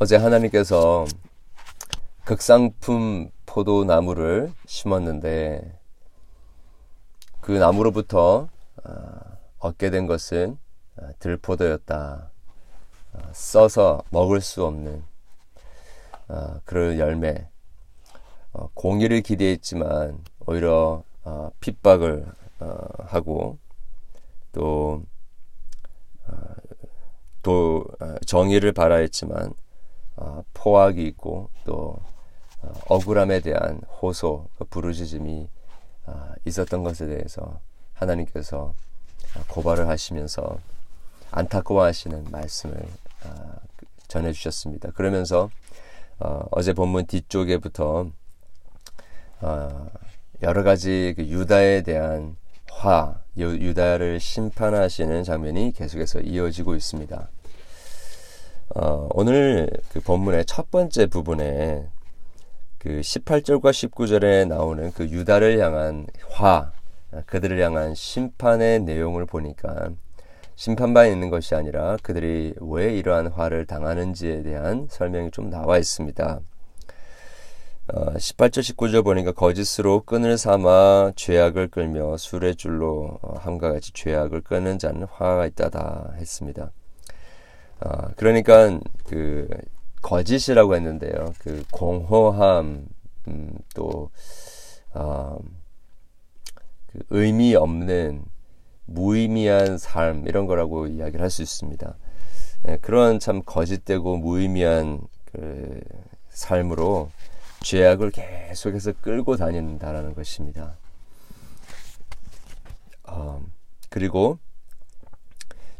어제 0.00 0.14
하나님께서 0.16 1.06
극상품 2.24 3.30
포도나무를 3.46 4.52
심었는데 4.66 5.76
그 7.40 7.52
나무로부터 7.52 8.48
어, 8.84 9.20
얻게 9.58 9.90
된 9.90 10.06
것은 10.06 10.56
어, 10.96 11.08
들포도였다. 11.18 12.30
어, 13.14 13.18
써서 13.32 14.02
먹을 14.10 14.40
수 14.40 14.64
없는 14.64 15.02
그런 16.64 16.98
열매. 16.98 17.48
공의를 18.74 19.22
기대했지만 19.22 20.22
오히려 20.46 21.02
핍박을 21.60 22.26
하고 23.08 23.58
또 24.52 25.02
또 27.42 27.84
정의를 28.26 28.72
바라했지만 28.72 29.54
포악이 30.54 31.02
있고 31.06 31.50
또 31.64 31.98
억울함에 32.88 33.40
대한 33.40 33.80
호소, 34.00 34.48
그 34.58 34.64
부르짖음이 34.64 35.48
있었던 36.44 36.82
것에 36.82 37.06
대해서 37.06 37.60
하나님께서 37.94 38.74
고발을 39.48 39.88
하시면서 39.88 40.58
안타까워하시는 41.30 42.26
말씀을 42.30 42.88
전해주셨습니다. 44.08 44.92
그러면서 44.92 45.50
어, 46.18 46.62
제 46.62 46.72
본문 46.72 47.06
뒤쪽에부터 47.06 48.10
어, 49.40 49.86
여러 50.42 50.62
가지 50.62 51.14
그 51.16 51.24
유다에 51.24 51.82
대한 51.82 52.36
화, 52.70 53.20
유다를 53.36 54.18
심판하시는 54.18 55.22
장면이 55.24 55.72
계속해서 55.72 56.20
이어지고 56.20 56.74
있습니다. 56.74 57.28
어, 58.80 59.08
오늘 59.12 59.68
그 59.92 60.00
본문의 60.00 60.44
첫 60.44 60.70
번째 60.70 61.06
부분에 61.06 61.88
그 62.78 63.00
18절과 63.00 63.72
19절에 63.72 64.46
나오는 64.46 64.92
그 64.92 65.08
유다를 65.10 65.58
향한 65.58 66.06
화, 66.30 66.70
그들을 67.26 67.60
향한 67.60 67.96
심판의 67.96 68.80
내용을 68.80 69.26
보니까 69.26 69.90
심판만 70.54 71.10
있는 71.10 71.28
것이 71.28 71.56
아니라 71.56 71.96
그들이 72.04 72.54
왜 72.60 72.96
이러한 72.96 73.26
화를 73.26 73.66
당하는지에 73.66 74.44
대한 74.44 74.86
설명이 74.88 75.32
좀 75.32 75.50
나와 75.50 75.76
있습니다. 75.78 76.40
어, 77.94 78.12
18절 78.12 78.60
19절 78.60 79.02
보니까 79.02 79.32
거짓으로 79.32 80.02
끈을 80.02 80.38
삼아 80.38 81.14
죄악을 81.16 81.66
끌며 81.68 82.16
술의 82.16 82.54
줄로 82.54 83.18
어, 83.22 83.38
함과 83.38 83.72
같이 83.72 83.92
죄악을 83.92 84.42
끄는 84.42 84.78
자는 84.78 85.08
화가 85.10 85.46
있다다 85.46 86.12
했습니다. 86.16 86.70
어, 87.80 88.08
그러니까 88.16 88.78
그 89.06 89.48
거짓이라고 90.02 90.74
했는데요. 90.76 91.32
그 91.38 91.64
공허함 91.70 92.86
음, 93.28 93.58
또 93.74 94.10
어, 94.94 95.38
그 96.86 97.00
의미 97.10 97.54
없는 97.54 98.24
무의미한 98.86 99.78
삶 99.78 100.26
이런 100.26 100.46
거라고 100.46 100.86
이야기를 100.86 101.20
할 101.20 101.30
수 101.30 101.42
있습니다. 101.42 101.94
예, 102.68 102.76
그런 102.78 103.18
참 103.20 103.42
거짓되고 103.44 104.16
무의미한 104.16 105.00
그 105.26 105.80
삶으로 106.30 107.10
죄악을 107.62 108.10
계속해서 108.10 108.92
끌고 109.00 109.36
다닌다라는 109.36 110.14
것입니다. 110.14 110.76
어, 113.04 113.42
그리고 113.90 114.38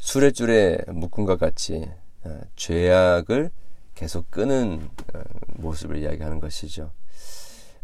수레줄에 0.08 0.78
묶은 0.88 1.26
것 1.26 1.38
같이 1.38 1.86
어, 2.24 2.40
죄악을 2.56 3.50
계속 3.94 4.30
끄는 4.30 4.88
어, 5.14 5.20
모습을 5.58 5.98
이야기하는 5.98 6.40
것이죠. 6.40 6.92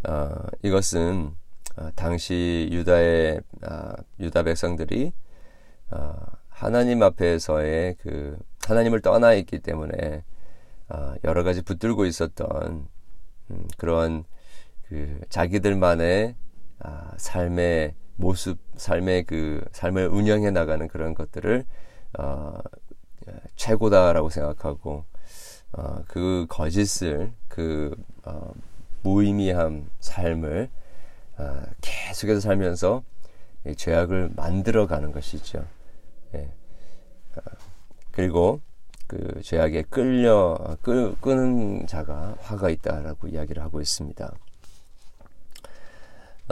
어, 0.08 0.30
이것은 0.62 1.33
어, 1.77 1.90
당시 1.95 2.67
유다의 2.73 3.42
아, 3.61 3.95
유다 4.20 4.45
백성들이 4.45 5.13
어, 5.90 6.14
하나님 6.48 7.02
앞에서의 7.02 7.96
그 8.01 8.39
하나님을 8.67 9.02
떠나 9.02 9.34
있기 9.34 9.58
때문에 9.58 10.24
어, 10.89 11.14
여러 11.24 11.42
가지 11.42 11.61
붙들고 11.61 12.07
있었던 12.07 12.89
음, 13.51 13.68
그런 13.77 14.24
그 14.89 15.20
자기들만의 15.29 16.36
아, 16.79 17.13
삶의 17.18 17.95
모습, 18.17 18.58
삶의 18.77 19.24
그 19.24 19.63
삶을 19.73 20.08
운영해 20.08 20.52
나가는 20.52 20.89
그런 20.89 21.13
것들을 21.13 21.67
어, 22.19 22.58
최고다라고 23.57 24.30
생각하고 24.30 25.05
어, 25.73 26.02
그 26.07 26.47
거짓을 26.48 27.33
그 27.48 27.95
어, 28.25 28.52
무의미한 29.02 29.89
삶을 30.01 30.70
어, 31.39 31.63
계속해서 31.80 32.41
살면서 32.41 33.02
죄악을 33.77 34.30
만들어가는 34.36 35.13
것이죠. 35.13 35.67
예. 36.35 36.51
어, 37.36 37.41
그리고 38.13 38.61
그 39.07 39.41
죄악에 39.42 39.83
끌려 39.83 40.77
끌, 40.83 41.14
끄는 41.20 41.86
자가 41.86 42.36
화가 42.41 42.70
있다라고 42.70 43.29
이야기를 43.29 43.63
하고 43.63 43.81
있습니다. 43.81 44.33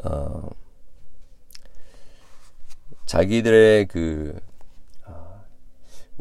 어, 0.05 0.51
자기들의 3.07 3.87
그 3.87 4.41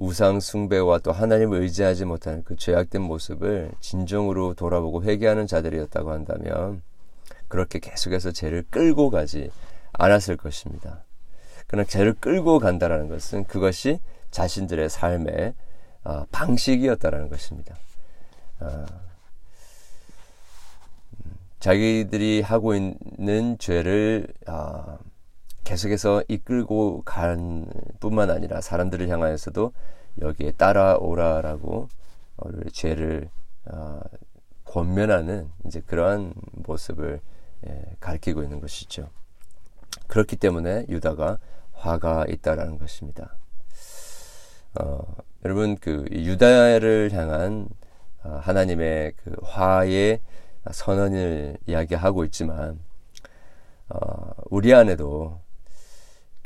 우상 0.01 0.39
숭배와 0.39 0.97
또 0.97 1.11
하나님을 1.11 1.61
의지하지 1.61 2.05
못하는 2.05 2.43
그 2.43 2.55
죄악된 2.55 3.03
모습을 3.03 3.71
진정으로 3.81 4.55
돌아보고 4.55 5.03
회개하는 5.03 5.45
자들이었다고 5.45 6.09
한다면 6.09 6.81
그렇게 7.47 7.77
계속해서 7.77 8.31
죄를 8.31 8.63
끌고 8.71 9.11
가지 9.11 9.51
않았을 9.93 10.37
것입니다. 10.37 11.03
그러나 11.67 11.87
죄를 11.87 12.15
끌고 12.15 12.57
간다라는 12.57 13.09
것은 13.09 13.43
그것이 13.43 13.99
자신들의 14.31 14.89
삶의 14.89 15.53
어, 16.03 16.25
방식이었다라는 16.31 17.29
것입니다. 17.29 17.75
어, 18.59 18.85
음, 21.13 21.31
자기들이 21.59 22.41
하고 22.41 22.73
있는 22.73 23.55
죄를 23.59 24.25
어, 24.47 24.97
계속해서 25.63 26.23
이끌고 26.27 27.03
간 27.03 27.67
뿐만 27.99 28.29
아니라 28.29 28.61
사람들을 28.61 29.07
향하여서도 29.09 29.71
여기에 30.21 30.51
따라오라라고 30.53 31.87
죄를 32.73 33.29
어, 33.65 34.01
권면하는 34.65 35.49
이제 35.65 35.81
그러한 35.81 36.33
모습을 36.53 37.21
예, 37.67 37.85
가리키고 37.99 38.41
있는 38.41 38.59
것이죠. 38.59 39.09
그렇기 40.07 40.35
때문에 40.37 40.85
유다가 40.89 41.37
화가 41.73 42.25
있다라는 42.27 42.77
것입니다. 42.77 43.37
어, 44.79 45.15
여러분 45.43 45.75
그 45.77 46.05
유다를 46.11 47.11
향한 47.13 47.67
어, 48.23 48.39
하나님의 48.41 49.13
그 49.17 49.35
화의 49.43 50.21
선언을 50.71 51.57
이야기하고 51.65 52.23
있지만 52.25 52.79
어, 53.89 54.31
우리 54.49 54.73
안에도 54.73 55.41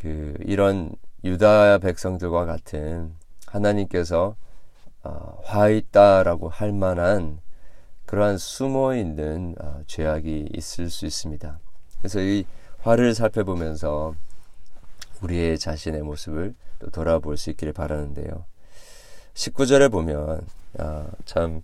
그 0.06 0.36
이런 0.42 0.92
유다 1.24 1.80
백성들과 1.80 2.46
같은 2.46 3.16
하나님께서 3.48 4.36
어, 5.02 5.42
화 5.44 5.68
있다라고 5.70 6.48
할 6.48 6.72
만한 6.74 7.40
그러한 8.06 8.38
숨어 8.38 8.96
있는 8.96 9.56
어, 9.60 9.82
죄악이 9.88 10.50
있을 10.54 10.92
수 10.92 11.08
있습니다. 11.08 11.60
그래서 11.98 12.20
이 12.22 12.46
화를 12.82 13.16
살펴보면서 13.16 14.14
우리의 15.24 15.58
자신의 15.58 16.04
모습을 16.04 16.54
또 16.78 16.92
돌아볼 16.92 17.36
수 17.36 17.50
있기를 17.50 17.74
바라는데요. 17.74 18.46
19절에 19.34 19.92
보면 19.92 20.46
아, 20.78 21.08
참 21.26 21.64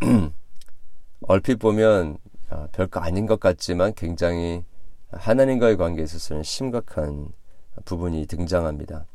얼핏 1.28 1.60
보면 1.60 2.18
아, 2.50 2.66
별거 2.72 2.98
아닌 2.98 3.26
것 3.26 3.38
같지만 3.38 3.94
굉장히 3.94 4.64
하나님과의 5.10 5.76
관계에 5.76 6.04
있어서는 6.04 6.42
심각한 6.42 7.28
부분이 7.84 8.26
등장합니다. 8.26 9.06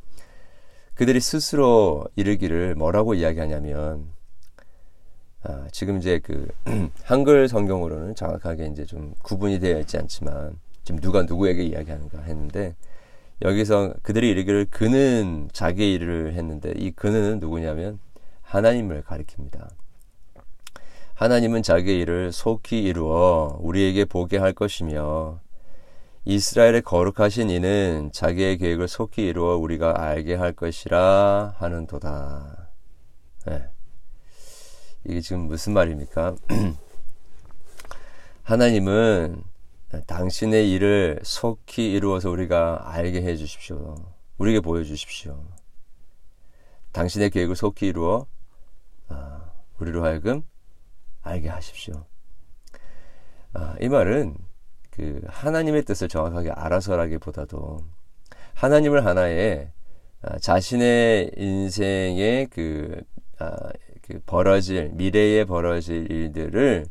그들이 0.96 1.20
스스로 1.20 2.06
이르기를 2.16 2.76
뭐라고 2.76 3.14
이야기하냐면 3.14 4.12
아, 5.44 5.68
지금 5.72 5.98
이제 5.98 6.20
그 6.20 6.48
한글 7.04 7.48
성경으로는 7.48 8.16
정확하게 8.16 8.68
이제 8.68 8.86
좀 8.86 9.14
구분이 9.24 9.60
되어 9.60 9.80
있지 9.80 9.98
않지만 9.98 10.58
지금 10.84 11.02
누가 11.02 11.24
누구에게 11.24 11.64
이야기하는가 11.64 12.22
했는데 12.22 12.76
여기서 13.42 13.94
그들이 14.04 14.30
이르기를 14.30 14.68
그는 14.70 15.50
자기 15.52 15.94
일을 15.94 16.34
했는데 16.34 16.74
이 16.78 16.92
그는 16.92 17.40
누구냐면 17.40 18.00
하나님을 18.42 19.04
가리킵니다. 19.04 19.68
하나님은 21.16 21.62
자기 21.62 22.00
일을 22.00 22.32
속히 22.32 22.84
이루어 22.84 23.58
우리에게 23.60 24.06
보게 24.06 24.38
할 24.38 24.54
것이며 24.54 25.40
이스라엘의 26.26 26.84
거룩하신 26.84 27.50
이는 27.50 28.10
자기의 28.14 28.58
계획을 28.58 28.88
속히 28.88 29.26
이루어 29.26 29.58
우리가 29.58 30.02
알게 30.02 30.36
할 30.36 30.54
것이라 30.54 31.56
하는도다. 31.58 32.70
네. 33.48 33.70
이게 35.06 35.20
지금 35.20 35.48
무슨 35.48 35.74
말입니까? 35.74 36.36
하나님은 38.44 39.44
당신의 40.08 40.72
일을 40.72 41.20
속히 41.24 41.92
이루어서 41.92 42.30
우리가 42.30 42.94
알게 42.94 43.22
해 43.22 43.36
주십시오. 43.36 43.96
우리에게 44.38 44.62
보여 44.62 44.84
주십시오. 44.84 45.46
당신의 46.94 47.32
계획을 47.32 47.56
속히 47.58 47.88
이루어 47.88 48.28
아, 49.10 49.52
우리로 49.78 50.06
하여금 50.06 50.44
알게 51.22 51.50
하십시오. 51.50 52.06
아, 53.54 53.76
이 53.82 53.90
말은 53.90 54.38
그 54.96 55.22
하나님의 55.28 55.86
뜻을 55.86 56.08
정확하게 56.08 56.52
알아서라기보다도 56.52 57.80
하나님을 58.54 59.06
하나의 59.06 59.72
아, 60.22 60.38
자신의 60.38 61.32
인생의 61.36 62.48
그, 62.52 63.02
아, 63.40 63.72
그 64.04 64.20
벌어질 64.28 64.90
미래에 64.94 65.46
벌어질 65.46 66.12
일들을 66.12 66.86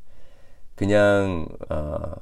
그냥 0.75 1.47
어, 1.71 2.13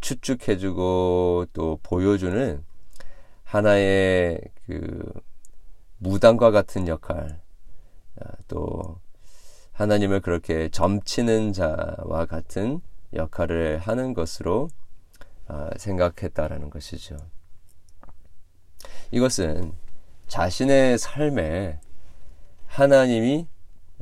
추측해주고 0.00 1.46
또 1.52 1.78
보여주는 1.82 2.64
하나의 3.44 4.40
그 4.66 5.12
무당과 5.98 6.50
같은 6.52 6.88
역할 6.88 7.38
아, 8.18 8.30
또 8.48 8.98
하나님을 9.72 10.20
그렇게 10.20 10.70
점치는 10.70 11.52
자와 11.52 12.24
같은 12.26 12.80
역할을 13.12 13.78
하는 13.78 14.14
것으로 14.14 14.70
아, 14.70 14.87
생각했다라는 15.76 16.70
것이죠. 16.70 17.16
이것은 19.10 19.72
자신의 20.26 20.98
삶에 20.98 21.80
하나님이 22.66 23.46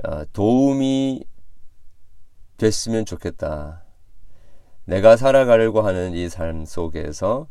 어, 0.04 0.24
도움이 0.32 1.24
됐으면 2.56 3.04
좋겠다. 3.06 3.84
내가 4.84 5.16
살아가려고 5.16 5.82
하는 5.82 6.14
이 6.14 6.28
삶 6.28 6.64
속에서 6.66 7.48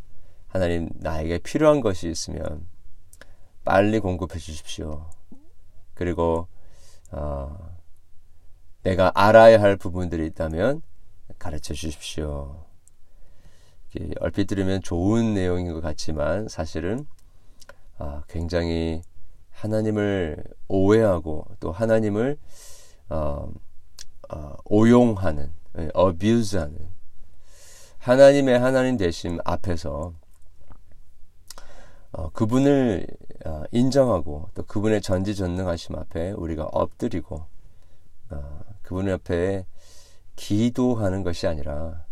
하나님 0.48 0.90
나에게 0.96 1.40
필요한 1.40 1.82
것이 1.82 2.10
있으면 2.10 2.68
빨리 3.64 4.00
공급해 4.00 4.38
주십시오. 4.40 5.10
그리고 5.94 6.48
어, 7.12 7.76
내가 8.84 9.12
알아야 9.16 9.62
할 9.62 9.78
부분들이 9.78 10.28
있다면 10.28 10.82
가르쳐 11.40 11.74
주십시오. 11.74 12.65
얼핏 14.20 14.48
들으면 14.48 14.82
좋은 14.82 15.34
내용인 15.34 15.74
것 15.74 15.82
같지만 15.82 16.48
사실은 16.48 17.06
아, 17.98 18.24
굉장히 18.28 19.02
하나님을 19.52 20.44
오해하고 20.68 21.48
또 21.60 21.72
하나님을 21.72 22.38
어, 23.10 23.52
어, 24.30 24.56
오용하는, 24.66 25.52
어뷰즈하는 25.94 26.78
하나님의 28.00 28.60
하나님 28.60 28.98
되심 28.98 29.40
앞에서 29.46 30.14
어, 32.12 32.30
그분을 32.30 33.08
어, 33.46 33.64
인정하고 33.72 34.50
또 34.54 34.64
그분의 34.64 35.02
전지전능하심 35.02 35.96
앞에 35.96 36.32
우리가 36.32 36.66
엎드리고 36.66 37.46
어, 38.30 38.60
그분 38.82 39.10
앞에 39.10 39.66
기도하는 40.36 41.24
것이 41.24 41.48
아니라 41.48 42.06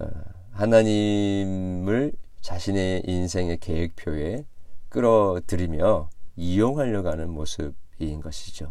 어, 0.00 0.06
하나님을 0.52 2.12
자신의 2.40 3.02
인생의 3.06 3.58
계획표에 3.58 4.44
끌어들이며 4.88 6.10
이용하려고 6.36 7.08
하는 7.08 7.30
모습인 7.30 8.20
것이죠. 8.20 8.70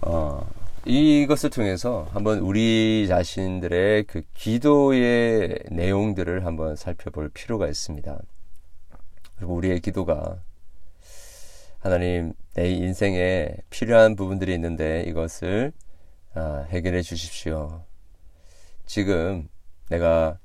어, 0.00 0.48
이것을 0.84 1.50
통해서 1.50 2.06
한번 2.12 2.38
우리 2.38 3.06
자신들의 3.08 4.04
그 4.04 4.22
기도의 4.34 5.64
내용들을 5.70 6.46
한번 6.46 6.76
살펴볼 6.76 7.28
필요가 7.30 7.66
있습니다. 7.66 8.20
그리고 9.36 9.54
우리의 9.54 9.80
기도가 9.80 10.40
하나님 11.80 12.32
내 12.54 12.70
인생에 12.70 13.54
필요한 13.70 14.16
부분들이 14.16 14.54
있는데 14.54 15.04
이것을 15.06 15.72
아, 16.34 16.66
해결해 16.68 17.02
주십시오. 17.02 17.82
지금 18.86 19.48
내가 19.90 20.38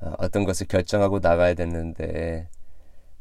아, 0.00 0.14
어떤 0.18 0.44
것을 0.44 0.66
결정하고 0.66 1.18
나가야 1.20 1.54
됐는데 1.54 2.48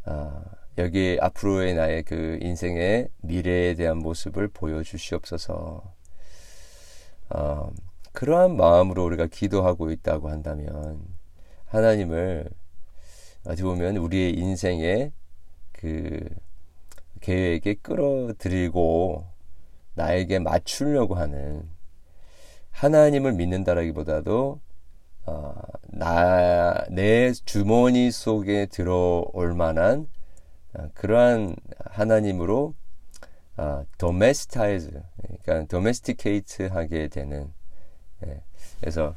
아, 0.05 0.43
여기 0.77 1.17
앞으로의 1.19 1.73
나의 1.73 2.03
그 2.03 2.37
인생의 2.41 3.09
미래에 3.21 3.73
대한 3.73 3.97
모습을 3.97 4.47
보여주시옵소서. 4.49 5.83
어, 7.29 7.71
그러한 8.13 8.55
마음으로 8.55 9.03
우리가 9.05 9.27
기도하고 9.27 9.91
있다고 9.91 10.29
한다면 10.29 11.03
하나님을 11.65 12.49
어찌 13.45 13.63
보면 13.63 13.97
우리의 13.97 14.33
인생의 14.33 15.11
그 15.71 16.27
계획에 17.21 17.75
끌어들이고 17.75 19.25
나에게 19.95 20.39
맞추려고 20.39 21.15
하는 21.15 21.67
하나님을 22.71 23.33
믿는다라기보다도 23.33 24.59
어, 25.27 25.53
나, 25.87 26.85
내 26.89 27.33
주머니 27.33 28.11
속에 28.11 28.65
들어올 28.67 29.53
만한 29.53 30.07
어, 30.73 30.89
그러한 30.93 31.55
하나님으로 31.85 32.73
어, 33.57 33.83
도메스타이즈, 33.97 34.91
그러니까 35.21 35.65
도메스티케이트 35.65 36.63
하게 36.67 37.09
되는 37.09 37.51
예, 38.25 38.41
그래서 38.79 39.15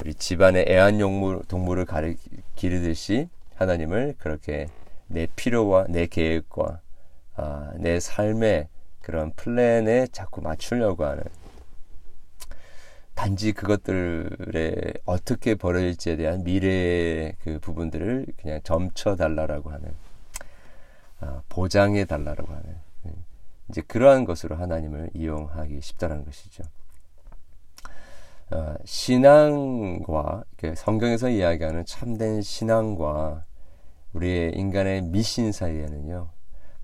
우리 0.00 0.14
집안의 0.14 0.64
애완용물 0.66 1.42
동물을 1.46 1.84
가리 1.84 2.16
기르듯이 2.56 3.28
하나님을 3.56 4.14
그렇게 4.18 4.68
내 5.08 5.26
필요와 5.36 5.86
내 5.88 6.06
계획과 6.06 6.80
아, 7.36 7.72
내 7.76 8.00
삶의 8.00 8.68
그런 9.02 9.32
플랜에 9.32 10.06
자꾸 10.12 10.40
맞추려고 10.40 11.04
하는 11.04 11.24
단지 13.14 13.52
그것들에 13.52 14.94
어떻게 15.10 15.56
벌어질지에 15.56 16.16
대한 16.16 16.44
미래의 16.44 17.34
그 17.40 17.58
부분들을 17.58 18.26
그냥 18.40 18.60
점쳐 18.62 19.16
달라라고 19.16 19.70
하는 19.70 19.92
아, 21.18 21.42
보장해 21.48 22.04
달라라고 22.04 22.52
하는 22.52 22.76
예. 23.06 23.12
이제 23.68 23.82
그러한 23.82 24.24
것으로 24.24 24.54
하나님을 24.54 25.10
이용하기 25.14 25.80
쉽다는 25.80 26.24
것이죠. 26.24 26.62
어, 28.52 28.74
신앙과 28.84 30.44
성경에서 30.76 31.28
이야기하는 31.28 31.84
참된 31.86 32.40
신앙과 32.40 33.44
우리의 34.12 34.52
인간의 34.54 35.02
미신 35.02 35.50
사이에는요 35.50 36.28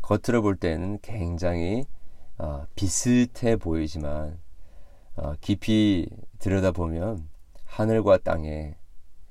겉으로 0.02 0.42
볼 0.42 0.56
때는 0.56 0.98
굉장히 1.00 1.84
어, 2.38 2.66
비슷해 2.74 3.54
보이지만 3.56 4.38
어, 5.14 5.34
깊이 5.40 6.08
들여다보면 6.40 7.35
하늘과 7.76 8.18
땅에 8.18 8.74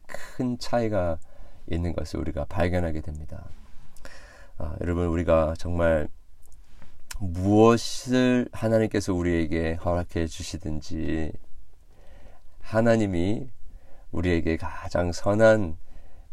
큰 0.06 0.60
차이가 0.60 1.18
있는 1.68 1.94
것을 1.94 2.20
우리가 2.20 2.46
발견하게 2.46 3.02
됩니다. 3.02 3.50
아, 4.60 4.76
여러분 4.82 5.08
우리가 5.08 5.56
정말 5.58 6.08
무엇을 7.20 8.48
하나님께서 8.52 9.16
우리에게 9.16 9.74
허락해 9.74 10.28
주시든지 10.28 11.32
하나님이 12.62 13.50
우리에게 14.12 14.58
가장 14.58 15.12
선한 15.12 15.78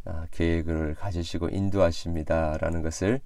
아, 0.04 0.26
계획을 0.33 0.97
가지시고 0.97 1.49
인도하십니다라는 1.49 2.83
것을 2.83 3.23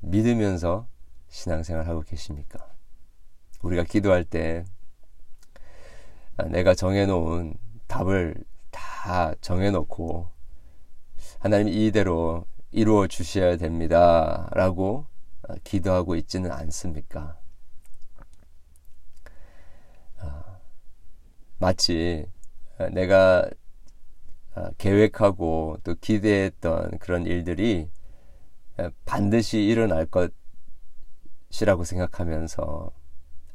믿으면서 0.00 0.86
신앙생활 1.28 1.86
하고 1.86 2.00
계십니까? 2.00 2.66
우리가 3.60 3.84
기도할 3.84 4.24
때 4.24 4.64
아, 6.38 6.44
내가 6.44 6.74
정해놓은 6.74 7.61
답을 7.92 8.34
다 8.70 9.34
정해놓고 9.42 10.30
하나님 11.40 11.68
이대로 11.68 12.46
이루어 12.70 13.06
주셔야 13.06 13.58
됩니다. 13.58 14.48
라고 14.52 15.04
아, 15.42 15.54
기도하고 15.62 16.16
있지는 16.16 16.50
않습니까? 16.50 17.38
아, 20.20 20.58
마치 21.58 22.26
내가 22.92 23.46
계획하고 24.78 25.76
또 25.84 25.94
기대했던 25.94 26.98
그런 26.98 27.26
일들이 27.26 27.90
반드시 29.04 29.62
일어날 29.64 30.06
것이라고 31.50 31.84
생각하면서 31.84 32.90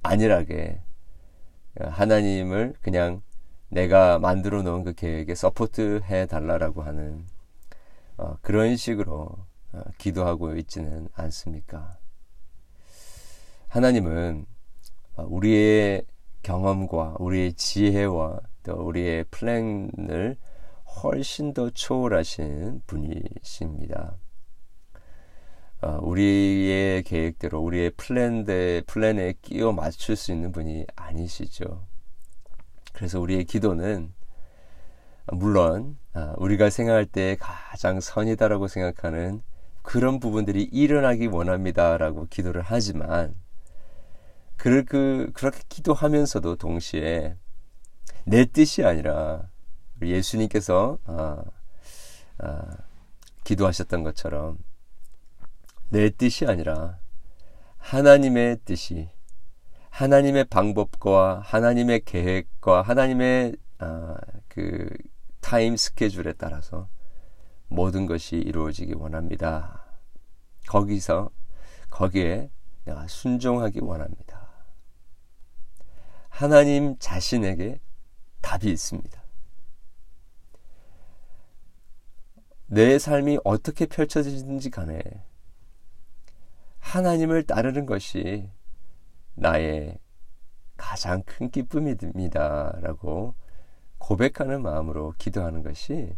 안일하게 0.03 0.82
하나님을 1.79 2.75
그냥 2.82 3.22
내가 3.70 4.20
만들어 4.20 4.62
놓은 4.62 4.84
그 4.84 4.94
계획에 4.94 5.36
support 5.36 6.02
해 6.06 6.26
달라라고 6.26 6.84
하는 6.84 7.26
어, 8.18 8.38
그런 8.42 8.76
식으로 8.76 9.30
어, 9.74 9.82
기도하고 9.98 10.56
있지는 10.56 11.10
않습니까? 11.14 11.98
하나님은 13.68 14.46
어, 15.16 15.26
우리의 15.28 16.06
경험과 16.44 17.18
우리의 17.20 17.54
지혜와 17.54 18.40
또 18.64 18.74
우리의 18.74 19.26
plan을 19.26 20.38
훨씬 21.04 21.54
더 21.54 21.70
초월하신 21.70 22.82
분이십니다. 22.88 24.18
어, 25.82 26.00
우리의 26.02 27.04
계획대로 27.04 27.62
우리의 27.62 27.92
plan대 27.92 28.82
plan에 28.88 29.34
끼워 29.42 29.74
맞출 29.74 30.16
수 30.16 30.32
있는 30.32 30.52
분이 30.52 30.86
아니시죠. 30.96 31.86
그래서 32.98 33.20
우리의 33.20 33.46
기도는 33.46 34.12
물론 35.27 36.00
아, 36.13 36.34
우리가 36.38 36.72
생각할 36.72 37.06
때 37.06 37.38
가장 37.39 38.00
선이다라고 38.00 38.68
생각하는 38.68 39.44
그런 39.84 40.20
부분들이 40.20 40.63
일어나기 40.63 41.27
원합니다라고 41.27 42.25
기도를 42.32 42.63
하지만 42.66 43.36
그, 44.56 44.84
그 44.84 45.30
그렇게 45.36 45.60
기도하면서도 45.70 46.56
동시에 46.56 47.38
내 48.25 48.46
뜻이 48.46 48.84
아니라 48.84 49.48
예수님께서 50.01 50.98
아, 51.06 51.44
아, 52.39 52.77
기도하셨던 53.44 54.01
것처럼 54.01 54.58
내 55.89 56.10
뜻이 56.10 56.48
아니라 56.48 56.98
하나님의 57.77 58.62
뜻이 58.66 59.12
하나님의 59.98 60.46
방법과 60.46 61.39
하나님의 61.44 62.01
계획과 62.06 62.84
하나님의 62.84 63.56
아, 63.80 64.16
그 64.48 64.88
타임 65.42 65.75
스케줄에 65.75 66.34
따라서 66.34 66.88
모든 67.68 68.06
것이 68.06 68.36
이루어지기 68.36 68.94
원합니다. 68.94 69.86
거기서 70.68 71.32
거기에 71.89 72.51
내가 72.86 73.08
순종하기 73.08 73.80
원합니다. 73.80 74.48
하나님 76.30 76.96
자신에게 77.00 77.80
답이 78.42 78.70
있습니다. 78.70 79.24
내 82.68 83.00
삶이 83.00 83.39
어떻게 83.44 83.88
펼쳐지는지 83.88 84.70
간에 84.70 85.01
하나님을 86.77 87.48
따르는 87.48 87.88
것이 87.88 88.48
나의 89.38 90.00
가장 90.75 91.24
큰 91.24 91.50
기쁨입니다. 91.50 92.77
라고 92.82 93.36
고백하는 94.00 94.62
마음으로 94.62 95.13
기도하는 95.17 95.63
것이 95.63 96.15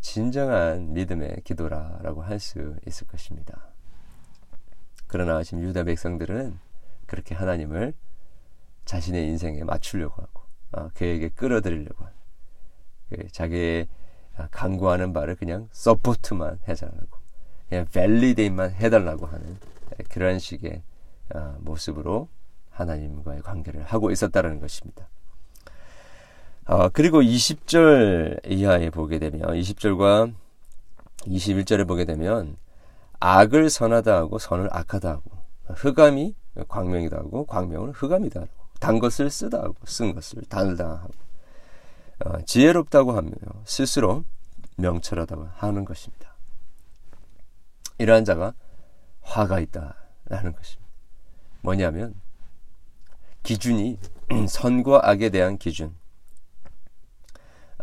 진정한 0.00 0.92
믿음의 0.94 1.42
기도라라고 1.44 2.22
할 2.22 2.38
수 2.38 2.76
있을 2.86 3.06
것입니다. 3.06 3.68
그러나 5.06 5.42
지금 5.42 5.62
유다 5.64 5.84
백성들은 5.84 6.58
그렇게 7.06 7.34
하나님을 7.34 7.94
자신의 8.84 9.26
인생에 9.26 9.64
맞추려고 9.64 10.22
하고 10.22 10.42
어, 10.72 10.88
그에게 10.94 11.28
끌어들이려고 11.30 12.04
하고 12.04 12.16
그 13.08 13.28
자기의 13.28 13.88
강구하는 14.50 15.12
바를 15.12 15.34
그냥 15.34 15.68
서포트만 15.72 16.60
해달라고 16.68 17.18
그냥 17.68 17.86
밸리데이만 17.92 18.72
해달라고 18.72 19.26
하는 19.26 19.58
그런 20.08 20.38
식의 20.38 20.82
어, 20.82 20.97
모습으로 21.58 22.28
하나님과의 22.70 23.42
관계를 23.42 23.84
하고 23.84 24.10
있었다는 24.10 24.60
것입니다. 24.60 25.08
어, 26.66 26.88
그리고 26.90 27.20
20절 27.22 28.46
이하에 28.46 28.90
보게 28.90 29.18
되면 29.18 29.40
20절과 29.40 30.34
21절에 31.22 31.88
보게 31.88 32.04
되면 32.04 32.56
악을 33.20 33.70
선하다 33.70 34.14
하고 34.14 34.38
선을 34.38 34.68
악하다 34.70 35.08
하고 35.08 35.30
흑암이 35.66 36.34
광명이다 36.68 37.16
하고 37.16 37.46
광명을 37.46 37.92
흑암이다 37.92 38.40
하고 38.40 38.50
단 38.80 38.98
것을 38.98 39.30
쓰다 39.30 39.58
하고 39.58 39.74
쓴 39.86 40.14
것을 40.14 40.42
단다 40.48 40.88
하고 40.88 41.14
어, 42.24 42.42
지혜롭다고 42.42 43.12
하며 43.12 43.30
스스로 43.64 44.24
명철하다고 44.76 45.48
하는 45.54 45.84
것입니다. 45.84 46.36
이러한 47.98 48.24
자가 48.24 48.54
화가 49.22 49.60
있다라는 49.60 50.52
것입니다. 50.52 50.87
뭐냐면 51.62 52.14
기준이 53.42 53.98
선과 54.48 55.08
악에 55.08 55.30
대한 55.30 55.58
기준, 55.58 55.94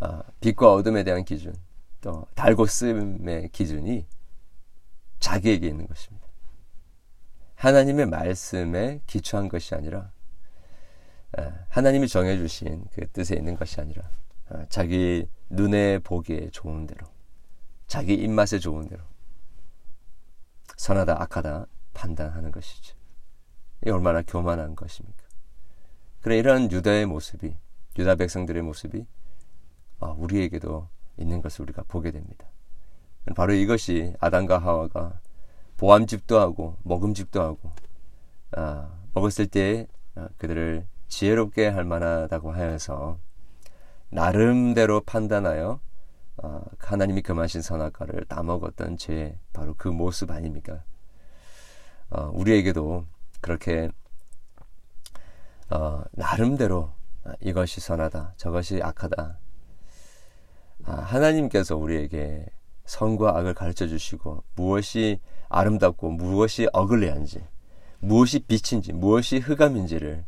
어, 0.00 0.20
빛과 0.40 0.72
어둠에 0.72 1.02
대한 1.02 1.24
기준, 1.24 1.54
또 2.00 2.26
달고 2.34 2.66
쓰임의 2.66 3.48
기준이 3.50 4.06
자기에게 5.18 5.66
있는 5.66 5.86
것입니다. 5.86 6.26
하나님의 7.56 8.06
말씀에 8.06 9.00
기초한 9.06 9.48
것이 9.48 9.74
아니라 9.74 10.12
어, 11.36 11.52
하나님이 11.68 12.06
정해주신 12.06 12.84
그 12.92 13.10
뜻에 13.10 13.34
있는 13.34 13.56
것이 13.56 13.80
아니라 13.80 14.08
어, 14.50 14.64
자기 14.68 15.28
눈에 15.50 15.98
보기에 15.98 16.50
좋은 16.50 16.86
대로 16.86 17.06
자기 17.86 18.14
입맛에 18.14 18.58
좋은 18.58 18.88
대로 18.88 19.02
선하다 20.76 21.22
악하다 21.22 21.66
판단하는 21.94 22.52
것이죠. 22.52 22.94
이 23.86 23.90
얼마나 23.90 24.20
교만한 24.22 24.74
것입니까? 24.74 25.22
그래 26.20 26.38
이런 26.38 26.70
유다의 26.72 27.06
모습이 27.06 27.54
유다 27.96 28.16
백성들의 28.16 28.62
모습이 28.62 29.06
아, 30.00 30.08
우리에게도 30.08 30.88
있는 31.18 31.40
것을 31.40 31.62
우리가 31.62 31.84
보게 31.86 32.10
됩니다. 32.10 32.46
바로 33.36 33.54
이것이 33.54 34.12
아담과 34.18 34.58
하와가 34.58 35.20
보암집도 35.76 36.38
하고 36.38 36.76
먹음집도 36.82 37.40
하고 37.40 37.70
아, 38.56 38.90
먹었을 39.12 39.46
때 39.46 39.86
아, 40.16 40.28
그들을 40.36 40.86
지혜롭게 41.06 41.68
할 41.68 41.84
만하다고 41.84 42.50
하여서 42.50 43.18
나름대로 44.10 45.00
판단하여 45.02 45.78
어, 46.38 46.60
하나님이 46.78 47.22
금하신 47.22 47.62
선악과를 47.62 48.24
따먹었던 48.24 48.98
제 48.98 49.38
바로 49.52 49.74
그 49.78 49.88
모습 49.88 50.30
아닙니까? 50.32 50.82
어, 52.10 52.30
우리에게도 52.34 53.06
그렇게 53.46 53.88
어, 55.70 56.02
나름대로 56.10 56.90
이것이 57.40 57.80
선하다, 57.80 58.34
저것이 58.36 58.80
악하다, 58.82 59.38
아, 60.84 60.92
하나님께서 60.92 61.76
우리에게 61.76 62.46
선과 62.86 63.38
악을 63.38 63.54
가르쳐 63.54 63.86
주시고 63.86 64.42
무엇이 64.56 65.20
아름답고 65.48 66.10
무엇이 66.10 66.66
어글리한지 66.72 67.44
무엇이 68.00 68.40
빛인지 68.40 68.92
무엇이 68.92 69.38
흑암인지를 69.38 70.24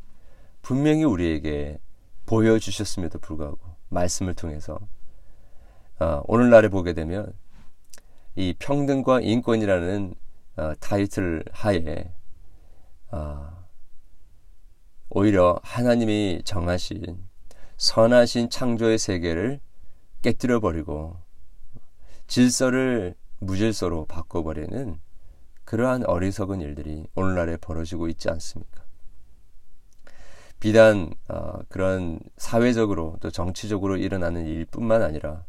분명히 0.63 1.03
우리에게 1.03 1.81
보여주셨음에도 2.27 3.19
불구하고 3.19 3.59
말씀을 3.89 4.35
통해서 4.35 4.79
어, 5.99 6.23
오늘날에 6.29 6.69
보게 6.69 6.93
되면 6.93 7.33
이 8.37 8.55
평등과 8.61 9.23
인권이라는 9.23 10.15
어, 10.57 10.73
타이틀 10.79 11.45
하에 11.51 12.13
어, 12.13 12.18
오히려 15.11 15.59
하나님이 15.63 16.43
정하신 16.45 17.19
선하신 17.77 18.51
창조의 18.51 18.99
세계를 18.99 19.61
깨뜨려 20.23 20.61
버리고 20.61 21.17
질서를 22.27 23.15
무질서로 23.41 24.05
바꿔버리는 24.07 24.99
그러한 25.65 26.05
어리석은 26.07 26.61
일들이 26.61 27.07
오늘날에 27.15 27.57
벌어지고 27.57 28.09
있지 28.09 28.29
않습니까? 28.31 28.85
비단 30.61 31.13
어, 31.29 31.61
그런 31.69 32.19
사회적으로 32.37 33.17
또 33.21 33.31
정치적으로 33.31 33.97
일어나는 33.97 34.47
일뿐만 34.47 35.03
아니라 35.03 35.45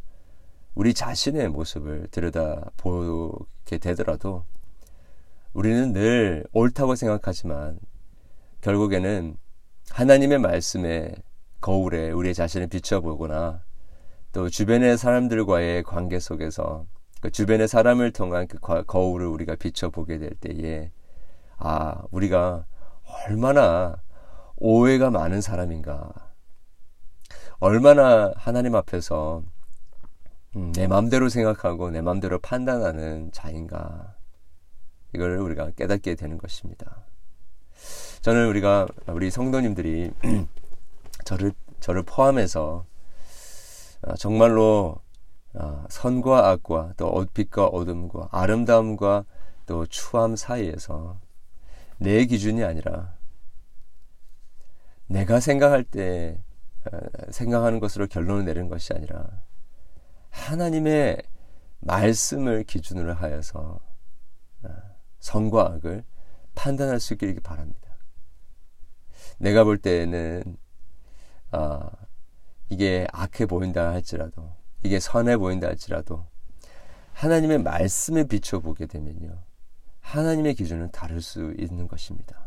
우리 0.75 0.93
자신의 0.93 1.49
모습을 1.49 2.07
들여다 2.11 2.71
보게 2.77 3.79
되더라도 3.79 4.45
우리는 5.53 5.93
늘 5.93 6.45
옳다고 6.53 6.95
생각하지만 6.95 7.79
결국에는 8.61 9.37
하나님의 9.89 10.39
말씀에 10.39 11.15
거울에 11.61 12.11
우리 12.11 12.33
자신을 12.33 12.67
비춰보거나 12.67 13.63
또 14.31 14.49
주변의 14.49 14.97
사람들과의 14.97 15.83
관계 15.83 16.19
속에서 16.19 16.85
그 17.21 17.31
주변의 17.31 17.67
사람을 17.67 18.11
통한 18.11 18.47
그 18.47 18.59
거울을 18.85 19.25
우리가 19.27 19.55
비춰보게 19.55 20.19
될 20.19 20.29
때에 20.35 20.91
아 21.57 22.03
우리가 22.11 22.65
얼마나 23.25 24.01
오해가 24.55 25.09
많은 25.09 25.41
사람인가. 25.41 26.11
얼마나 27.59 28.31
하나님 28.35 28.75
앞에서 28.75 29.43
음, 30.55 30.71
내 30.73 30.87
마음대로 30.87 31.27
생각하고 31.27 31.89
내 31.91 32.01
마음대로 32.01 32.39
판단하는 32.39 33.31
자인가 33.31 34.15
이걸 35.13 35.37
우리가 35.37 35.71
깨닫게 35.71 36.15
되는 36.15 36.37
것입니다. 36.37 37.05
저는 38.21 38.47
우리가 38.49 38.87
우리 39.07 39.31
성도님들이 39.31 40.11
저를 41.25 41.53
저를 41.79 42.03
포함해서 42.03 42.85
어, 44.01 44.15
정말로 44.15 44.99
어, 45.53 45.85
선과 45.89 46.49
악과 46.49 46.93
또 46.97 47.25
빛과 47.33 47.67
어둠과 47.67 48.29
아름다움과 48.31 49.25
또 49.65 49.85
추함 49.85 50.35
사이에서 50.35 51.19
내 51.97 52.25
기준이 52.25 52.63
아니라 52.63 53.15
내가 55.07 55.39
생각할 55.39 55.83
때 55.83 56.41
어, 56.91 56.97
생각하는 57.31 57.79
것으로 57.79 58.07
결론을 58.07 58.45
내리는 58.45 58.69
것이 58.69 58.93
아니라 58.93 59.27
하나님의 60.29 61.21
말씀을 61.81 62.63
기준으로 62.63 63.13
하여서 63.13 63.59
어, 63.59 63.88
선과 65.19 65.73
악을 65.73 66.03
판단할 66.55 66.99
수 66.99 67.13
있기를 67.13 67.41
바랍니다. 67.41 67.79
내가 69.37 69.63
볼 69.63 69.77
때에는 69.77 70.57
아, 71.51 71.89
이게 72.69 73.07
악해 73.11 73.45
보인다 73.45 73.91
할지라도 73.91 74.51
이게 74.83 74.99
선해 74.99 75.37
보인다 75.37 75.67
할지라도 75.67 76.25
하나님의 77.13 77.63
말씀에 77.63 78.25
비춰보게 78.25 78.85
되면요. 78.85 79.37
하나님의 80.01 80.55
기준은 80.55 80.91
다를 80.91 81.21
수 81.21 81.53
있는 81.57 81.87
것입니다. 81.87 82.37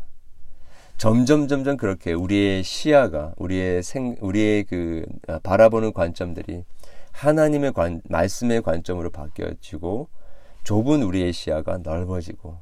점점 0.97 1.47
점점 1.47 1.77
그렇게 1.77 2.13
우리의 2.13 2.63
시야가 2.63 3.33
우리의 3.37 3.83
생 3.83 4.15
우리의 4.21 4.63
그 4.63 5.05
아, 5.27 5.39
바라보는 5.39 5.93
관점들이 5.93 6.63
하나님의 7.11 7.73
관, 7.73 8.01
말씀의 8.05 8.61
관점으로 8.61 9.09
바뀌어지고 9.11 10.09
좁은 10.63 11.03
우리의 11.03 11.33
시야가 11.33 11.79
넓어지고 11.79 12.59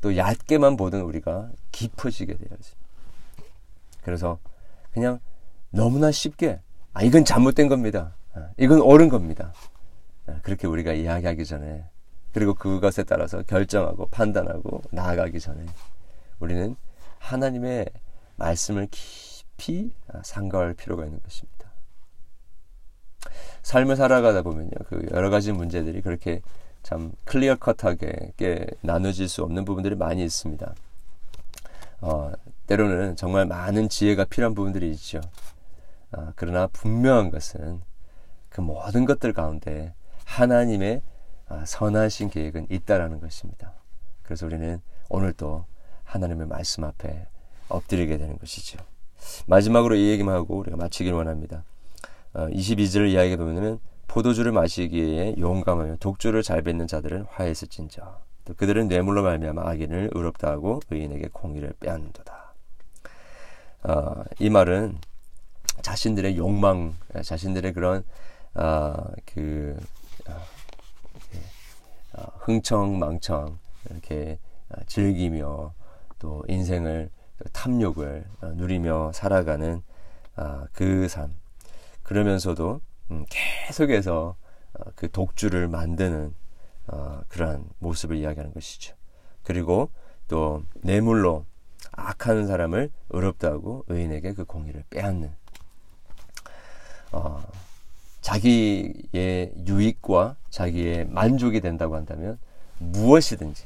또 0.00 0.16
얕게만 0.16 0.76
보던 0.76 1.00
우리가 1.02 1.50
깊어지게 1.72 2.36
되어지. 2.36 2.74
그래서 4.02 4.38
그냥 4.92 5.20
너무나 5.70 6.10
쉽게 6.10 6.60
아 6.94 7.02
이건 7.02 7.24
잘못된 7.24 7.68
겁니다. 7.68 8.16
아, 8.34 8.50
이건 8.58 8.80
옳은 8.80 9.08
겁니다. 9.08 9.52
아, 10.26 10.40
그렇게 10.42 10.66
우리가 10.66 10.92
이야기하기 10.92 11.44
전에 11.44 11.84
그리고 12.32 12.54
그것에 12.54 13.04
따라서 13.04 13.42
결정하고 13.42 14.06
판단하고 14.06 14.82
나아가기 14.90 15.40
전에 15.40 15.64
우리는 16.38 16.76
하나님의 17.18 17.86
말씀을 18.36 18.88
깊이 18.90 19.92
상가할 20.22 20.74
필요가 20.74 21.04
있는 21.04 21.20
것입니다. 21.20 21.58
삶을 23.62 23.96
살아가다 23.96 24.42
보면요, 24.42 24.70
그 24.86 25.06
여러 25.10 25.30
가지 25.30 25.52
문제들이 25.52 26.00
그렇게 26.00 26.40
참 26.82 27.12
클리어 27.24 27.56
컷하게 27.56 28.32
나눠질 28.80 29.28
수 29.28 29.42
없는 29.42 29.64
부분들이 29.64 29.94
많이 29.94 30.24
있습니다. 30.24 30.74
어, 32.00 32.32
때로는 32.66 33.16
정말 33.16 33.46
많은 33.46 33.88
지혜가 33.88 34.24
필요한 34.26 34.54
부분들이 34.54 34.90
있죠. 34.90 35.20
어, 36.12 36.32
그러나 36.36 36.66
분명한 36.68 37.30
것은 37.30 37.80
그 38.48 38.60
모든 38.60 39.04
것들 39.04 39.32
가운데 39.32 39.94
하나님의 40.24 41.02
아, 41.48 41.64
선하신 41.64 42.30
계획은 42.30 42.66
있다라는 42.70 43.20
것입니다. 43.20 43.72
그래서 44.22 44.46
우리는 44.46 44.80
오늘도 45.08 45.64
하나님의 46.04 46.46
말씀 46.46 46.84
앞에 46.84 47.26
엎드리게 47.68 48.18
되는 48.18 48.38
것이죠. 48.38 48.78
마지막으로 49.46 49.94
이 49.94 50.10
얘기만 50.10 50.34
하고 50.34 50.58
우리가 50.58 50.76
마치길 50.76 51.12
원합니다. 51.12 51.64
어, 52.34 52.46
22절을 52.48 53.08
이야기해 53.10 53.36
보면 53.36 53.80
포도주를 54.08 54.52
마시기에 54.52 55.36
용감하며 55.38 55.96
독주를 55.96 56.42
잘 56.42 56.62
뱉는 56.62 56.86
자들은 56.86 57.26
화해했을진저 57.30 58.20
또 58.44 58.54
그들은 58.54 58.88
뇌물로 58.88 59.22
말미암아 59.22 59.68
악인을 59.68 60.10
의롭다 60.14 60.48
하고 60.48 60.80
의인에게 60.90 61.28
공의를 61.32 61.74
빼앗는도다. 61.78 62.54
어, 63.84 64.24
이 64.38 64.50
말은 64.50 64.98
자신들의 65.82 66.36
욕망, 66.36 66.96
자신들의 67.22 67.72
그런 67.74 68.02
어, 68.54 68.94
그 69.26 69.76
어, 70.26 70.32
어, 72.14 72.22
흥청망청 72.38 73.58
이렇게 73.90 74.38
어, 74.70 74.80
즐기며 74.86 75.74
또 76.18 76.44
인생을 76.48 77.10
탐욕을 77.52 78.24
어, 78.40 78.46
누리며 78.54 79.12
살아가는 79.12 79.82
그 80.72 81.08
삶. 81.08 81.34
그러면서도 82.04 82.74
음, 82.74 82.87
계속해서 83.28 84.36
그 84.94 85.10
독주를 85.10 85.68
만드는 85.68 86.34
그러한 87.28 87.68
모습을 87.78 88.16
이야기하는 88.16 88.52
것이죠. 88.52 88.94
그리고 89.42 89.90
또 90.28 90.62
뇌물로 90.82 91.46
악한 91.92 92.46
사람을 92.46 92.90
의롭다고 93.10 93.84
의인에게 93.88 94.34
그 94.34 94.44
공의를 94.44 94.84
빼앗는 94.90 95.32
어, 97.12 97.42
자기의 98.20 99.54
유익과 99.66 100.36
자기의 100.50 101.06
만족이 101.06 101.60
된다고 101.60 101.96
한다면 101.96 102.38
무엇이든지 102.78 103.64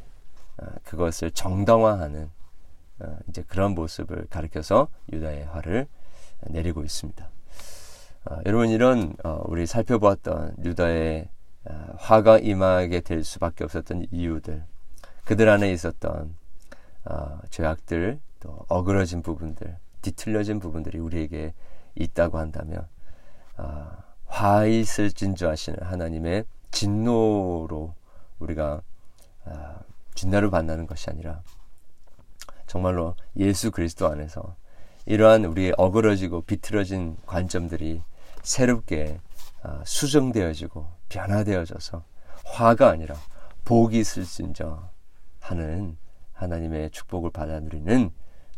어, 0.59 0.67
그것을 0.85 1.33
정당화하는 1.33 2.31
어, 3.01 3.19
이제 3.29 3.43
그런 3.47 3.75
모습을 3.75 4.27
가리켜서 4.31 4.89
유다의 5.13 5.47
화를 5.47 5.89
내리고 6.49 6.85
있습니다. 6.85 7.29
어, 8.25 8.39
여러분 8.47 8.69
이런 8.69 9.15
우리 9.45 9.67
살펴보았던 9.67 10.57
유다의 10.65 11.29
화가 11.97 12.39
임하게 12.39 13.01
될 13.01 13.25
수밖에 13.25 13.65
없었던 13.65 14.07
이유들, 14.11 14.65
그들 15.25 15.49
안에 15.49 15.73
있었던 15.73 16.35
죄악들, 17.51 18.21
또 18.41 18.65
어그러진 18.69 19.23
부분들, 19.23 19.77
뒤틀려진 20.03 20.59
부분들이 20.59 20.99
우리에게 20.99 21.55
있다고 21.95 22.39
한다면 22.39 22.87
화 24.27 24.67
있을 24.67 25.11
진주하시는 25.13 25.83
하나님의 25.83 26.45
진노로 26.71 27.95
우리가 28.39 28.83
아, 29.45 29.81
진노를 30.15 30.51
받는 30.51 30.87
것이 30.87 31.11
아니라 31.11 31.43
정말로 32.67 33.15
예수 33.37 33.71
그리스도 33.71 34.07
안에서 34.09 34.57
이러한 35.05 35.45
우리의 35.45 35.75
어그러지고 35.77 36.43
비틀어진 36.43 37.17
관점들이 37.27 38.03
새롭게 38.43 39.19
아, 39.63 39.83
수정되어지고 39.85 40.89
변화되어져서 41.09 42.05
화가 42.45 42.91
아니라 42.91 43.15
복이 43.65 43.99
있을진저 43.99 44.89
하는 45.41 45.97
하나님의 46.33 46.91
축복을 46.91 47.31
받아 47.31 47.61
누리는 47.61 48.11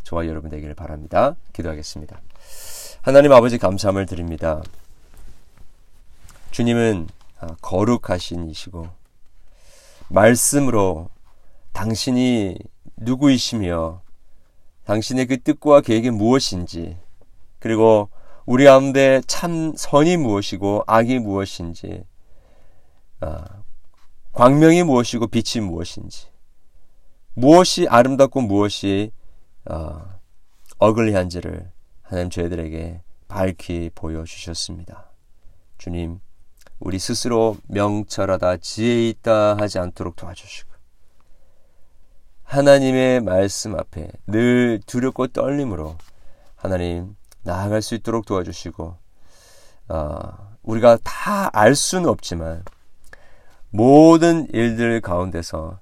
저와 0.03 0.27
여러분 0.27 0.51
되기를 0.51 0.75
바랍니다. 0.75 1.37
기도하겠습니다. 1.53 2.21
하나님 3.03 3.33
아버지 3.33 3.59
감사함을 3.59 4.07
드립니다. 4.07 4.63
주님은 6.51 7.09
아, 7.41 7.49
거룩하신 7.61 8.49
이시고 8.49 8.89
말씀으로 10.09 11.11
당신이 11.73 12.57
누구이시며 12.97 14.03
당신의 14.85 15.27
그 15.27 15.43
뜻과 15.43 15.81
계획이 15.81 16.11
무엇인지 16.11 16.97
그리고 17.59 18.09
우리 18.47 18.65
가운데 18.65 19.23
참 19.27 19.73
선이 19.75 20.19
무엇이고 20.19 20.85
악이 20.87 21.19
무엇인지 21.19 22.05
아, 23.21 23.63
광명이 24.33 24.83
무엇이고 24.83 25.29
빛이 25.29 25.65
무엇인지 25.65 26.29
무엇이 27.35 27.87
아름답고 27.89 28.43
무엇이 28.43 29.11
어, 29.71 30.03
어글리한지를 30.79 31.71
하나님 32.03 32.31
저희들에게 32.31 33.01
밝히 33.29 33.91
보여주셨습니다. 33.95 35.11
주님 35.79 36.21
우리 36.81 36.99
스스로 36.99 37.57
명철하다 37.69 38.59
지혜 38.59 39.09
있다 39.09 39.57
하지 39.57 39.79
않도록 39.79 40.17
도와주시고 40.17 40.71
하나님의 42.43 43.23
말씀 43.23 43.75
앞에 43.75 44.11
늘 44.27 44.81
두렵고 44.85 45.29
떨림으로 45.29 45.97
하나님 46.57 47.17
나아갈 47.45 47.83
수 47.83 47.95
있도록 47.95 48.27
도와주시고 48.27 48.97
어, 49.89 50.19
우리가 50.63 50.99
다 51.03 51.35
알 51.53 51.75
수는 51.75 52.09
없지만 52.09 52.65
모든 53.71 54.49
일들 54.53 55.01
가운데서 55.01 55.79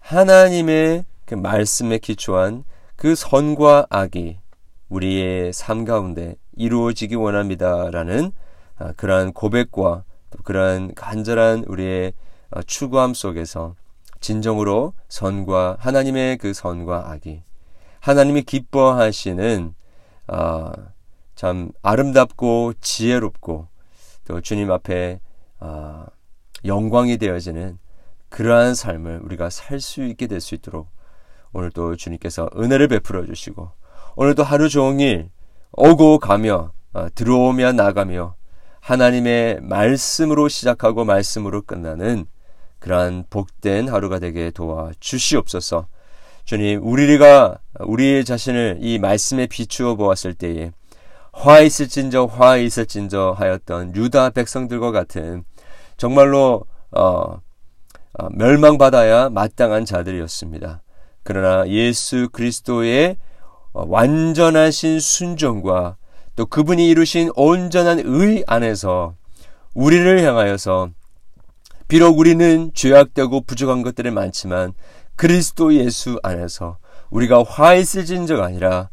하나님의 0.00 1.04
그 1.24 1.34
말씀에 1.34 1.98
기초한 1.98 2.64
그 2.96 3.14
선과 3.14 3.86
악이 3.90 4.38
우리의 4.88 5.52
삶 5.52 5.84
가운데 5.84 6.36
이루어지기 6.56 7.14
원합니다라는 7.14 8.32
아, 8.78 8.92
그러한 8.96 9.32
고백과 9.32 10.04
그러한 10.44 10.94
간절한 10.94 11.64
우리의 11.66 12.12
어, 12.50 12.62
추구함 12.62 13.14
속에서 13.14 13.74
진정으로 14.20 14.92
선과 15.08 15.76
하나님의 15.78 16.38
그 16.38 16.52
선과 16.52 17.10
악이 17.10 17.42
하나님이 18.00 18.42
기뻐하시는 18.42 19.74
어, 20.28 20.72
참 21.42 21.72
아름답고 21.82 22.74
지혜롭고 22.80 23.66
또 24.28 24.40
주님 24.40 24.70
앞에 24.70 25.18
어, 25.58 26.06
영광이 26.64 27.18
되어지는 27.18 27.80
그러한 28.28 28.76
삶을 28.76 29.22
우리가 29.24 29.50
살 29.50 29.80
수 29.80 30.04
있게 30.04 30.28
될 30.28 30.40
수 30.40 30.54
있도록 30.54 30.86
오늘 31.52 31.72
또 31.72 31.96
주님께서 31.96 32.48
은혜를 32.56 32.86
베풀어 32.86 33.26
주시고 33.26 33.72
오늘도 34.14 34.44
하루 34.44 34.68
종일 34.68 35.30
오고 35.72 36.20
가며 36.20 36.70
어, 36.92 37.08
들어오며 37.12 37.72
나가며 37.72 38.36
하나님의 38.78 39.62
말씀으로 39.62 40.46
시작하고 40.46 41.04
말씀으로 41.04 41.62
끝나는 41.62 42.26
그러한 42.78 43.24
복된 43.30 43.88
하루가 43.88 44.20
되게 44.20 44.52
도와 44.52 44.92
주시옵소서. 45.00 45.88
주님, 46.44 46.84
우리가 46.84 47.58
우리 47.80 48.24
자신을 48.24 48.78
이 48.80 49.00
말씀에 49.00 49.48
비추어 49.48 49.96
보았을 49.96 50.34
때에 50.34 50.70
화 51.32 51.60
있을진저 51.60 52.26
화 52.26 52.56
있을진저 52.56 53.34
하였던 53.36 53.96
유다 53.96 54.30
백성들과 54.30 54.92
같은 54.92 55.44
정말로 55.96 56.64
어, 56.90 57.40
어, 58.18 58.28
멸망받아야 58.32 59.30
마땅한 59.30 59.84
자들이었습니다. 59.86 60.82
그러나 61.22 61.68
예수 61.68 62.28
그리스도의 62.30 63.16
어, 63.72 63.84
완전하신 63.88 65.00
순종과 65.00 65.96
또 66.36 66.46
그분이 66.46 66.88
이루신 66.88 67.30
온전한 67.34 68.00
의 68.04 68.44
안에서 68.46 69.14
우리를 69.74 70.22
향하여서 70.22 70.90
비록 71.88 72.18
우리는 72.18 72.70
죄악되고 72.74 73.42
부족한 73.42 73.82
것들이 73.82 74.10
많지만 74.10 74.72
그리스도 75.16 75.74
예수 75.74 76.18
안에서 76.22 76.78
우리가 77.10 77.42
화 77.42 77.74
있을진적 77.74 78.40
아니라 78.40 78.88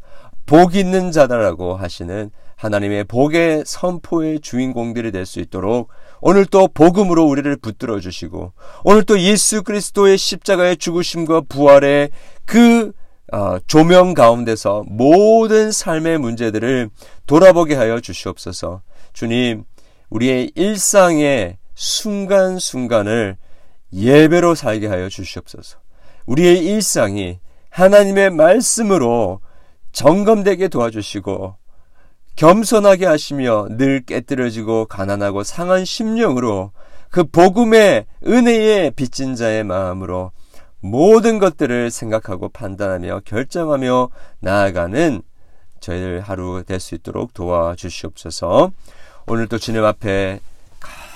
복 0.50 0.74
있는 0.74 1.12
자다라고 1.12 1.76
하시는 1.76 2.28
하나님의 2.56 3.04
복의 3.04 3.62
선포의 3.64 4.40
주인공들이 4.40 5.12
될 5.12 5.24
수 5.24 5.38
있도록 5.38 5.90
오늘 6.20 6.44
또 6.44 6.66
복음으로 6.66 7.24
우리를 7.24 7.56
붙들어 7.58 8.00
주시고 8.00 8.52
오늘 8.82 9.04
또 9.04 9.20
예수 9.20 9.62
그리스도의 9.62 10.18
십자가의 10.18 10.76
죽으심과 10.78 11.42
부활의 11.48 12.10
그 12.46 12.90
어, 13.32 13.58
조명 13.68 14.12
가운데서 14.12 14.82
모든 14.88 15.70
삶의 15.70 16.18
문제들을 16.18 16.90
돌아보게 17.26 17.76
하여 17.76 18.00
주시옵소서. 18.00 18.82
주님, 19.12 19.62
우리의 20.08 20.50
일상의 20.56 21.58
순간순간을 21.76 23.36
예배로 23.92 24.56
살게 24.56 24.88
하여 24.88 25.08
주시옵소서. 25.08 25.78
우리의 26.26 26.64
일상이 26.64 27.38
하나님의 27.70 28.30
말씀으로 28.30 29.42
점검되게 29.92 30.68
도와주시고 30.68 31.56
겸손하게 32.36 33.06
하시며 33.06 33.66
늘 33.70 34.00
깨뜨려지고 34.04 34.86
가난하고 34.86 35.42
상한 35.42 35.84
심령으로 35.84 36.72
그 37.10 37.24
복음의 37.24 38.06
은혜에 38.26 38.90
빚진 38.90 39.34
자의 39.34 39.64
마음으로 39.64 40.32
모든 40.80 41.38
것들을 41.38 41.90
생각하고 41.90 42.48
판단하며 42.48 43.22
결정하며 43.24 44.08
나아가는 44.40 45.22
저희들 45.80 46.20
하루 46.20 46.62
될 46.66 46.78
수 46.80 46.94
있도록 46.94 47.34
도와주시옵소서. 47.34 48.70
오늘도 49.26 49.58
주님 49.58 49.84
앞에 49.84 50.40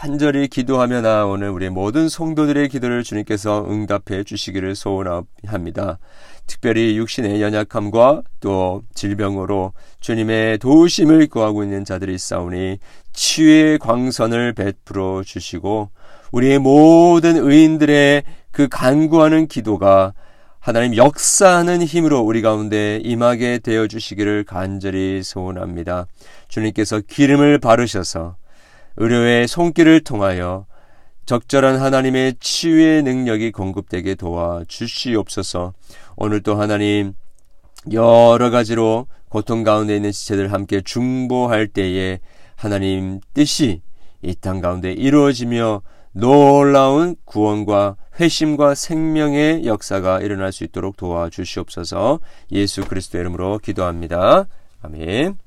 간절히 0.04 0.48
기도하며 0.48 1.00
나오는 1.00 1.48
우리 1.48 1.70
모든 1.70 2.10
성도들의 2.10 2.68
기도를 2.68 3.02
주님께서 3.04 3.64
응답해 3.66 4.24
주시기를 4.24 4.74
소원합니다. 4.74 5.98
특별히 6.46 6.98
육신의 6.98 7.40
연약함과 7.40 8.20
또 8.40 8.82
질병으로 8.94 9.72
주님의 10.00 10.58
도우심을 10.58 11.28
구하고 11.28 11.62
있는 11.62 11.86
자들이 11.86 12.12
있사오니 12.16 12.80
치유의 13.14 13.78
광선을 13.78 14.52
베풀어 14.52 15.22
주시고 15.24 15.88
우리의 16.32 16.58
모든 16.58 17.38
의인들의 17.38 18.24
그 18.50 18.68
간구하는 18.68 19.46
기도가 19.46 20.12
하나님 20.60 20.98
역사하는 20.98 21.82
힘으로 21.82 22.20
우리 22.20 22.42
가운데 22.42 23.00
임하게 23.02 23.60
되어 23.60 23.86
주시기를 23.86 24.44
간절히 24.44 25.22
소원합니다. 25.22 26.08
주님께서 26.48 27.00
기름을 27.08 27.58
바르셔서 27.58 28.36
의료의 28.96 29.48
손길을 29.48 30.00
통하여 30.04 30.66
적절한 31.26 31.76
하나님의 31.76 32.34
치유의 32.38 33.02
능력이 33.02 33.52
공급되게 33.52 34.14
도와 34.14 34.62
주시옵소서. 34.68 35.72
오늘도 36.16 36.54
하나님 36.56 37.14
여러 37.92 38.50
가지로 38.50 39.06
고통 39.28 39.62
가운데 39.62 39.96
있는 39.96 40.12
지체들 40.12 40.52
함께 40.52 40.80
중보할 40.80 41.66
때에 41.68 42.20
하나님 42.56 43.20
뜻이 43.32 43.82
이 44.22 44.34
땅 44.34 44.60
가운데 44.60 44.92
이루어지며 44.92 45.82
놀라운 46.12 47.16
구원과 47.24 47.96
회심과 48.20 48.74
생명의 48.74 49.66
역사가 49.66 50.20
일어날 50.20 50.52
수 50.52 50.64
있도록 50.64 50.96
도와주시옵소서 50.96 52.20
예수 52.52 52.86
그리스도 52.86 53.18
이름으로 53.18 53.58
기도합니다. 53.58 54.46
아멘. 54.82 55.43